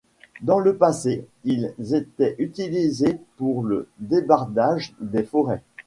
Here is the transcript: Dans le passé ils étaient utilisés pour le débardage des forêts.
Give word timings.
Dans 0.41 0.57
le 0.57 0.77
passé 0.77 1.27
ils 1.43 1.71
étaient 1.93 2.35
utilisés 2.39 3.19
pour 3.37 3.61
le 3.61 3.87
débardage 3.99 4.93
des 4.99 5.21
forêts. 5.21 5.61